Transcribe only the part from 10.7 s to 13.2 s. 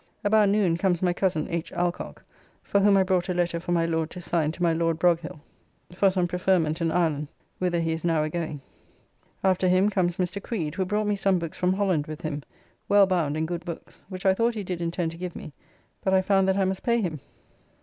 who brought me some books from Holland with him, well